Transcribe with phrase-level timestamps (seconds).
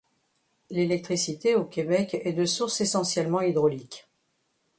[0.71, 4.09] L'électricité au Québec est de source essentiellement hydraulique.